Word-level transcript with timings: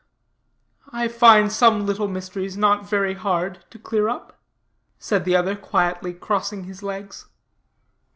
"I 0.91 1.07
find 1.07 1.51
some 1.51 1.85
little 1.85 2.07
mysteries 2.07 2.57
not 2.57 2.89
very 2.89 3.13
hard 3.13 3.63
to 3.69 3.77
clear 3.77 4.09
up," 4.09 4.35
said 4.97 5.25
the 5.25 5.35
other, 5.35 5.55
quietly 5.55 6.11
crossing 6.11 6.63
his 6.63 6.81
legs. 6.81 7.27